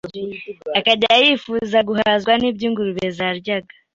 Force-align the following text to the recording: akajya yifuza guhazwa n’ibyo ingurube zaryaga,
akajya 0.77 1.13
yifuza 1.23 1.77
guhazwa 1.87 2.33
n’ibyo 2.41 2.63
ingurube 2.69 3.03
zaryaga, 3.17 3.73